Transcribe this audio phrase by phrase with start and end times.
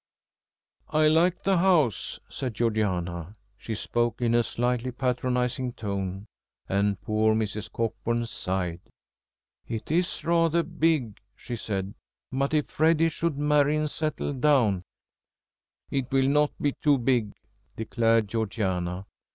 [0.89, 3.35] "I like the house," said Georgiana.
[3.55, 6.25] She spoke in a slightly patronising tone,
[6.67, 7.71] and poor Mrs.
[7.71, 8.81] Cockburn sighed.
[9.67, 11.93] "It is rather big," she said.
[12.31, 14.81] "But if Freddy should marry and settle down"
[15.91, 17.33] "It will not be too big,"
[17.75, 19.05] declared Georgiana.